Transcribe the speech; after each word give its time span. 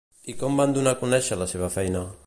I 0.31 0.33
com 0.43 0.55
van 0.61 0.73
donar 0.77 0.95
a 0.97 0.99
conèixer 1.03 1.39
la 1.43 1.49
seva 1.53 1.71
feina? 1.77 2.07